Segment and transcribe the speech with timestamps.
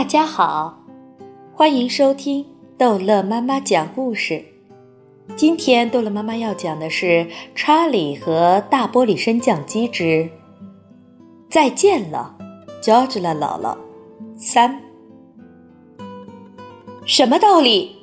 [0.00, 0.80] 大家好，
[1.52, 2.46] 欢迎收听
[2.78, 4.42] 逗乐妈妈讲故事。
[5.36, 7.06] 今天逗乐妈妈要讲的是
[7.54, 10.30] 《查理和大玻璃升降机之
[11.50, 12.34] 再见了，
[12.82, 13.76] 乔治拉姥姥》
[14.38, 14.80] 三。
[17.04, 17.96] 什么道理？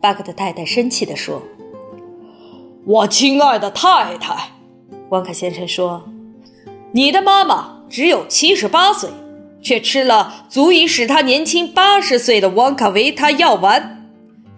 [0.00, 1.42] 巴克特太太生气地说
[2.86, 4.52] ：“我亲爱的太太，
[5.10, 6.04] 旺卡先生说，
[6.92, 9.10] 你的妈妈只有七十八岁。”
[9.62, 14.10] 却吃了足以使他年轻八十岁的旺卡维他药丸，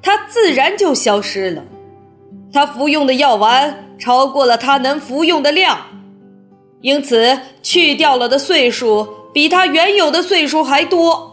[0.02, 1.62] 他自然就消失了。
[2.52, 5.78] 他服用的药丸超过了他能服用的量，
[6.80, 11.32] 因此去掉了的岁数比他原有的岁数还多。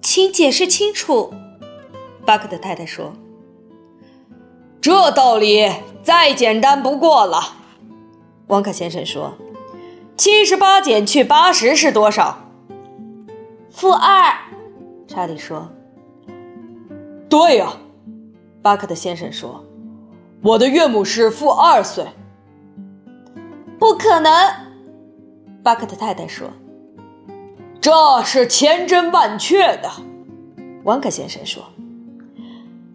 [0.00, 1.32] 请解释清楚，
[2.24, 3.12] 巴克的太太说。
[4.80, 5.70] 这道理
[6.02, 7.56] 再简单不过了，
[8.46, 9.36] 王卡先生说。
[10.18, 12.38] 七十八减去八十是多少？
[13.70, 14.34] 负二。
[15.06, 15.68] 查理说
[17.30, 17.68] ：“对呀。”
[18.60, 19.64] 巴克特先生说
[20.42, 22.04] ：“我的岳母是负二岁。”
[23.78, 24.32] 不可能。
[25.62, 26.48] 巴克特太太说
[27.80, 27.92] ：“这
[28.24, 29.88] 是千真万确的。”
[30.82, 31.62] 王克先生说：“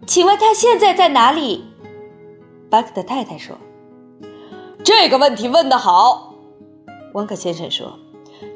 [0.06, 1.64] 请问他现在在哪里？”
[2.68, 3.56] 巴克特太太说
[4.84, 6.32] ：“这个问题问得好。”
[7.14, 7.96] 温克先生说：“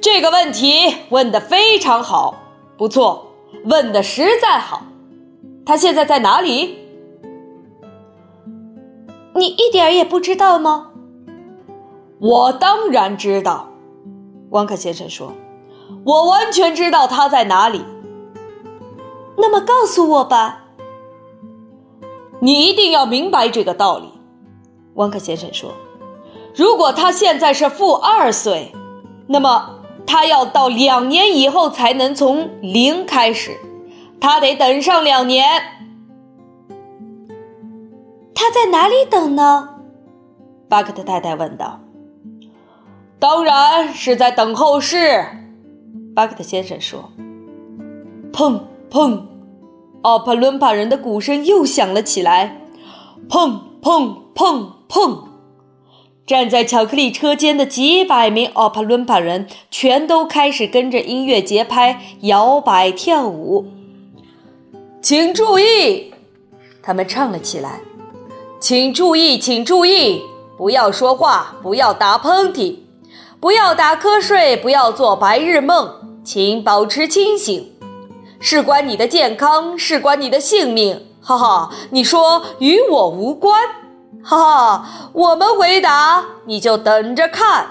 [0.03, 2.35] 这个问题问得非常好，
[2.77, 3.33] 不错，
[3.65, 4.83] 问得实在好。
[5.65, 6.77] 他现在在哪里？
[9.37, 10.91] 你一点也不知道吗
[12.19, 13.69] ？”“我当然知道。”
[14.51, 15.33] 温克先生说
[16.05, 17.85] ，“我完全知道他在哪里。
[19.39, 20.65] ”“那么告诉我吧。
[22.43, 24.09] ”“你一定要明白这个道理。”
[24.95, 25.73] 温克先生说。
[26.59, 28.73] 如果他现在是负二岁，
[29.29, 33.57] 那么他要到两年以后才能从零开始，
[34.21, 35.47] 他得等上两年。
[38.35, 39.69] 他在哪里等呢？
[40.69, 41.79] 巴克特太太问道。
[43.21, 45.25] 当然是在等候室，
[46.13, 47.09] 巴克特先生说。
[48.33, 48.61] 砰
[48.91, 49.23] 砰，
[50.03, 52.63] 奥帕伦巴人的鼓声又响了起来。
[53.29, 55.28] 砰砰砰砰。
[56.29, 63.65] 站在巧克力车间的几百名奥帕伦巴人全都开始跟着音乐节拍摇摆跳舞。
[65.01, 66.13] 请注意，
[66.83, 67.81] 他们唱了起来。
[68.61, 70.21] 请注意，请注意，
[70.59, 72.77] 不要说话，不要打喷嚏，
[73.41, 77.73] 不要打瞌睡，不要做白日梦，请保持清醒。
[78.39, 81.07] 事关你的健康，事关你的性命。
[81.23, 83.59] 哈哈，你说与我无关。
[84.29, 84.85] 哈哈，
[85.15, 87.67] 我们回答，你就等着看。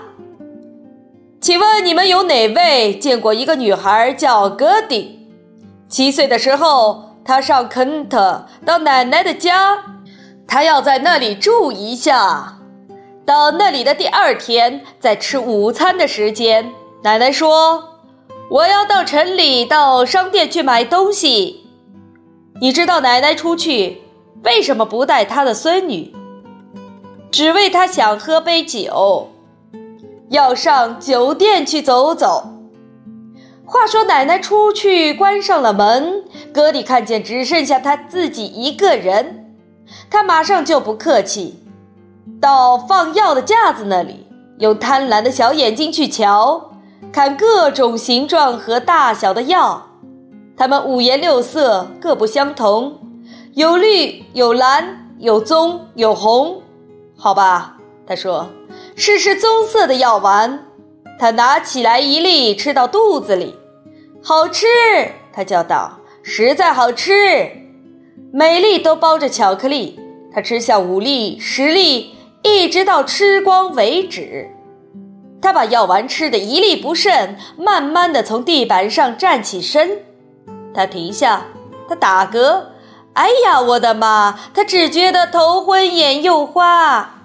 [1.39, 5.19] 请问你们有哪位见过一个女孩叫格迪？
[5.87, 9.77] 七岁的时候，她上肯特到奶奶的家，
[10.47, 12.57] 她要在那里住一下。
[13.23, 16.71] 到那里的第二天，在吃午餐的时间，
[17.03, 17.83] 奶奶说
[18.49, 21.67] ：“我要到城里到商店去买东西。”
[22.59, 24.01] 你知道奶奶出去
[24.43, 26.15] 为什么不带她的孙女？
[27.31, 29.29] 只为他想喝杯酒，
[30.29, 32.53] 要上酒店去走走。
[33.65, 36.23] 话说，奶奶出去关上了门，
[36.53, 39.53] 哥里看见只剩下他自己一个人，
[40.09, 41.59] 他马上就不客气，
[42.39, 44.25] 到放药的架子那里，
[44.59, 46.71] 用贪婪的小眼睛去瞧，
[47.11, 49.87] 看各种形状和大小的药，
[50.55, 52.97] 它们五颜六色，各不相同，
[53.53, 56.61] 有绿，有蓝，有棕，有红。
[57.19, 58.47] 好吧，他说
[58.95, 60.65] ：“试试棕色的药丸。”
[61.19, 63.55] 他拿起来一粒，吃到肚子里，
[64.21, 64.67] 好吃。
[65.33, 67.51] 他叫道：“实在好吃，
[68.31, 69.99] 每粒都包着巧克力。”
[70.31, 74.51] 他吃下五粒、十粒，一直到吃光为止。
[75.41, 80.03] 他把药丸吃的一粒不剩，慢慢的从地板上站起身。
[80.71, 81.47] 他停下，
[81.89, 82.63] 他打嗝。
[83.17, 84.37] 哎呀，我的妈！
[84.53, 87.15] 他只觉得头昏眼又花。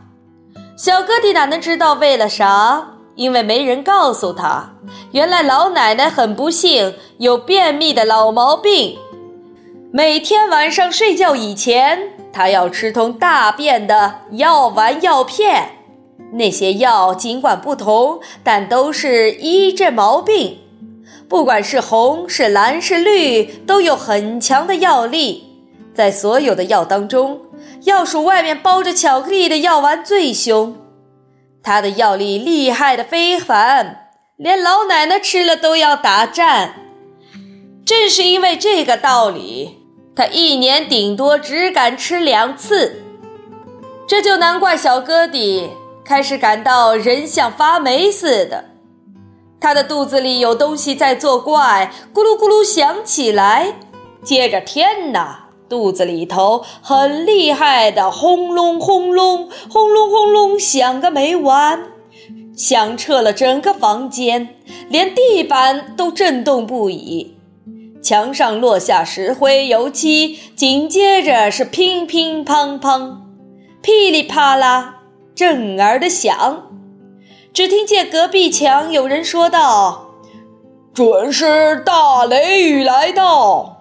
[0.75, 2.93] 小哥弟哪能知道为了啥？
[3.15, 4.73] 因为没人告诉他。
[5.11, 8.97] 原来老奶奶很不幸，有便秘的老毛病。
[9.93, 15.73] 每天晚上睡觉以前，她要吃通大便的药丸药片。
[16.33, 20.56] 那些药尽管不同，但都是医这毛病。
[21.29, 25.51] 不管是红是蓝是绿，都有很强的药力。
[25.94, 27.41] 在所有的药当中，
[27.85, 30.77] 药鼠外面包着巧克力的药丸最凶，
[31.62, 33.99] 它的药力厉害的非凡。
[34.37, 36.75] 连老奶奶吃了都要打颤。
[37.85, 39.79] 正是因为这个道理，
[40.17, 43.03] 他一年顶多只敢吃两次。
[44.09, 45.71] 这就难怪小哥弟
[46.05, 48.65] 开始感到人像发霉似的，
[49.61, 53.75] 他的肚子里有东西在作怪，咕噜咕噜响起来。
[54.25, 61.84] 接着，天哪，肚子里头很厉害的轰隆轰隆轰隆轰隆响个没完，
[62.54, 64.56] 响彻了整个房间，
[64.90, 67.38] 连地板都震动不已。
[68.02, 73.16] 墙上落下石灰油漆，紧接着是乒乒乓乓。
[73.80, 74.96] 噼里啪啦，
[75.34, 76.66] 震耳的响。
[77.54, 80.08] 只听见隔壁墙有人说道
[80.92, 83.71] ：“准是大雷雨来到，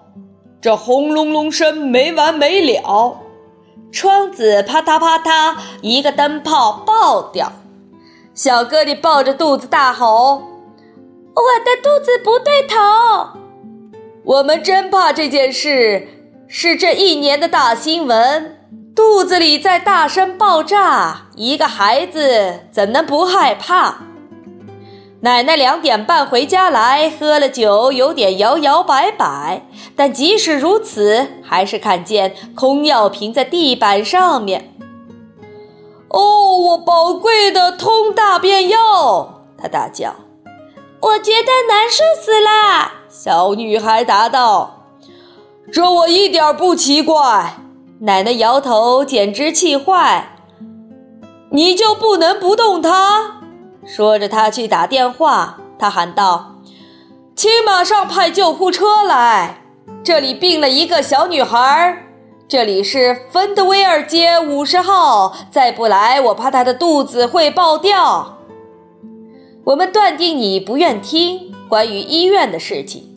[0.62, 3.18] 这轰隆隆声没完没了。”
[3.92, 7.52] 窗子啪嗒啪嗒，一个灯泡爆掉。
[8.32, 10.42] 小哥弟抱着肚子大吼
[11.34, 12.76] ：“我的肚子不对头！”
[14.24, 16.08] 我们真怕这件事
[16.48, 18.58] 是这一年的大新闻。
[18.94, 23.96] 肚子里在大声爆炸，一个孩子怎能不害怕？
[25.24, 29.62] 奶奶两点半回家来，喝了酒，有点摇摇摆摆，
[29.94, 34.74] 但即使如此，还是看见空药瓶在地板上面。
[36.08, 39.44] 哦，我宝贵的通大便药！
[39.56, 40.12] 她大叫。
[41.00, 42.90] 我觉得难受死了。
[43.08, 44.86] 小女孩答道
[45.72, 47.58] ：“这我一点不奇怪。”
[48.02, 50.36] 奶奶摇头，简直气坏。
[51.52, 53.41] 你就不能不动它？
[53.84, 55.58] 说着，他去打电话。
[55.78, 56.56] 他喊道
[57.34, 59.62] ：“请马上派救护车来！
[60.04, 62.06] 这里病了一个小女孩。
[62.46, 65.34] 这里是芬德威尔街五十号。
[65.50, 68.38] 再不来，我怕她的肚子会爆掉。”
[69.64, 73.08] 我们断定你不愿听关于医院的事情，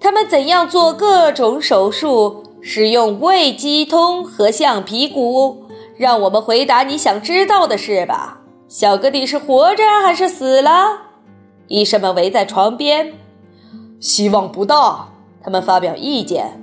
[0.00, 2.44] 他们怎样做各种手术。
[2.60, 5.64] 使用胃肌通和橡皮骨，
[5.96, 8.37] 让我们回答你想知道的事吧。
[8.68, 10.70] 小哥弟是活着还是死了？
[11.68, 13.14] 医生们围在床边，
[13.98, 15.08] 希望不大。
[15.42, 16.62] 他们发表意见。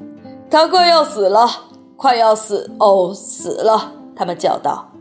[0.52, 1.50] 他快要死了，
[1.98, 3.94] 快要死哦，死了！
[4.16, 4.92] 他们叫道。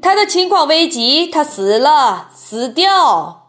[0.00, 3.48] 他的情况危急，他死了，死掉。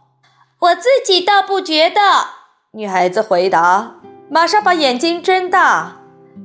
[0.60, 2.00] 我自己倒不觉得。
[2.72, 3.98] 女孩子回答，
[4.30, 5.98] 马上把眼睛睁大。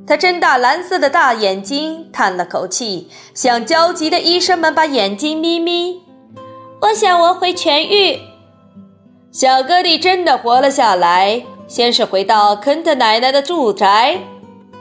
[0.06, 6.02] 她睁大蓝色的大眼睛，叹了口气，向焦急的医生们把眼睛眯眯。
[6.80, 8.18] 我想我会痊愈。
[9.30, 11.42] 小哥弟真的活了下来。
[11.68, 14.18] 先是回到肯特奶奶的住宅，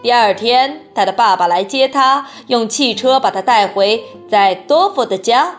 [0.01, 5.57] 第二天，他的爸爸来接他，用汽车把他带回在多福的家。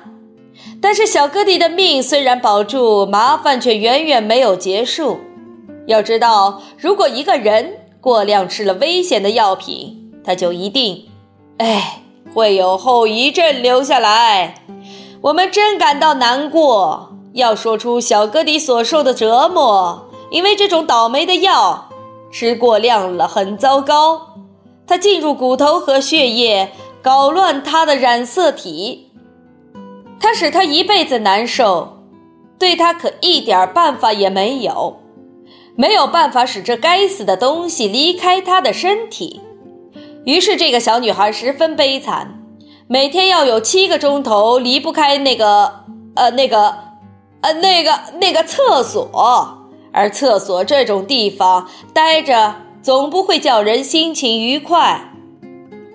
[0.83, 5.21] 但是小哥弟的命虽然保住，麻烦却远远没有结束。
[5.87, 7.77] 要知道，如果一个人……
[8.01, 11.05] 过量吃了危险的药品，他就一定，
[11.59, 12.01] 哎，
[12.33, 14.55] 会有后遗症留下来。
[15.23, 21.91] 我们真感到难过，要说出小哥迪所受的折磨，因为这种倒霉的药
[22.33, 24.29] 吃过量了，很糟糕。
[24.87, 26.73] 它进入骨头和血液，
[27.03, 29.11] 搞乱他的染色体，
[30.19, 31.99] 它使他一辈子难受，
[32.59, 35.01] 对他可一点办法也没有。
[35.77, 39.41] 没有办法使这该死的东西离开他的身体，
[40.25, 42.40] 于是这个小女孩十分悲惨，
[42.93, 45.85] 每天要有七个钟头离不开那个
[46.17, 46.75] 呃那个
[47.41, 55.13] 呃那个那个厕所，而厕所这种地方待着总不会叫人心情愉快，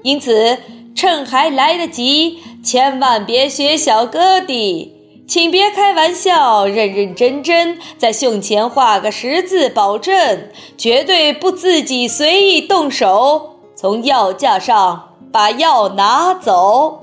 [0.04, 0.58] 因此
[0.96, 4.94] 趁还来得及，千万别学小哥弟。
[5.28, 10.48] 请别开玩笑，认认真真在胸前画个十字，保证
[10.78, 17.02] 绝对不自己随意动手从药架上把药拿走。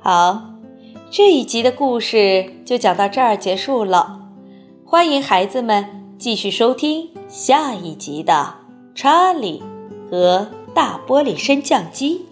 [0.00, 0.42] 好，
[1.12, 4.22] 这一集的故事就讲到这儿结束了，
[4.84, 8.32] 欢迎孩子们继续收听下一集的
[8.96, 9.62] 《查理
[10.10, 12.26] 和大玻璃升降机》。